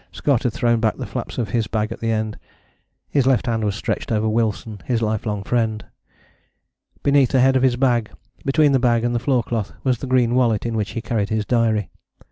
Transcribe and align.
Scott 0.11 0.41
had 0.41 0.53
thrown 0.53 0.79
back 0.79 0.97
the 0.97 1.05
flaps 1.05 1.37
of 1.37 1.49
his 1.49 1.67
bag 1.67 1.91
at 1.91 1.99
the 1.99 2.09
end. 2.09 2.39
His 3.07 3.27
left 3.27 3.45
hand 3.45 3.63
was 3.63 3.75
stretched 3.75 4.11
over 4.11 4.27
Wilson, 4.27 4.81
his 4.85 5.03
lifelong 5.03 5.43
friend. 5.43 5.85
Beneath 7.03 7.29
the 7.33 7.39
head 7.39 7.55
of 7.55 7.61
his 7.61 7.75
bag, 7.75 8.09
between 8.43 8.71
the 8.71 8.79
bag 8.79 9.03
and 9.03 9.13
the 9.13 9.19
floor 9.19 9.43
cloth, 9.43 9.73
was 9.83 9.99
the 9.99 10.07
green 10.07 10.33
wallet 10.33 10.65
in 10.65 10.75
which 10.75 10.93
he 10.93 11.03
carried 11.03 11.29
his 11.29 11.45
diary. 11.45 11.91